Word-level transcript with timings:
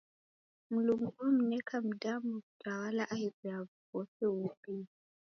Mlungu 0.71 1.07
omneka 1.25 1.75
mdamu 1.87 2.29
w'utawala 2.35 3.03
aighu 3.15 3.41
ya 3.49 3.57
vose 3.89 4.21
uumbie. 4.33 4.87